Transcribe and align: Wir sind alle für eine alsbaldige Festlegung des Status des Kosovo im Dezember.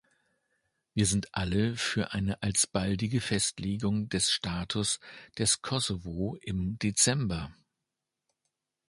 Wir 0.95 1.05
sind 1.05 1.27
alle 1.35 1.75
für 1.75 2.11
eine 2.11 2.41
alsbaldige 2.41 3.21
Festlegung 3.21 4.09
des 4.09 4.31
Status 4.31 4.99
des 5.37 5.61
Kosovo 5.61 6.37
im 6.41 6.79
Dezember. 6.79 7.53